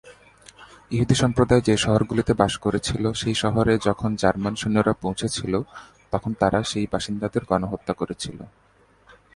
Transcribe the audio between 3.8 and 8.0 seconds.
যখন জার্মান সৈন্যরা পৌঁছেছিল, তখন তারা সেই বাসিন্দাদের গণহত্যা